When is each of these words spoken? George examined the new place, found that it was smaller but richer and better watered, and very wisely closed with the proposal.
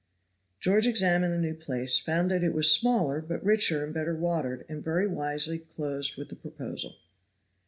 George 0.59 0.87
examined 0.87 1.31
the 1.31 1.37
new 1.37 1.53
place, 1.53 1.99
found 1.99 2.31
that 2.31 2.43
it 2.43 2.55
was 2.55 2.71
smaller 2.73 3.21
but 3.21 3.43
richer 3.45 3.83
and 3.83 3.93
better 3.93 4.15
watered, 4.15 4.65
and 4.67 4.83
very 4.83 5.05
wisely 5.07 5.59
closed 5.59 6.17
with 6.17 6.29
the 6.29 6.35
proposal. 6.35 6.95